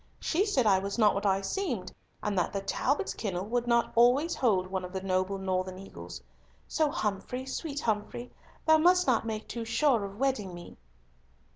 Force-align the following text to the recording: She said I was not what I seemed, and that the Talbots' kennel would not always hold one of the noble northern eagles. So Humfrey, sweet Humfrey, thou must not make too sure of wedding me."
She 0.19 0.47
said 0.47 0.65
I 0.65 0.79
was 0.79 0.97
not 0.97 1.13
what 1.13 1.27
I 1.27 1.41
seemed, 1.41 1.91
and 2.23 2.35
that 2.35 2.51
the 2.53 2.61
Talbots' 2.61 3.13
kennel 3.13 3.45
would 3.45 3.67
not 3.67 3.91
always 3.93 4.33
hold 4.33 4.65
one 4.65 4.83
of 4.83 4.93
the 4.93 5.01
noble 5.03 5.37
northern 5.37 5.77
eagles. 5.77 6.23
So 6.67 6.89
Humfrey, 6.89 7.45
sweet 7.45 7.79
Humfrey, 7.81 8.31
thou 8.65 8.79
must 8.79 9.05
not 9.05 9.27
make 9.27 9.47
too 9.47 9.63
sure 9.63 10.03
of 10.03 10.17
wedding 10.17 10.55
me." 10.55 10.75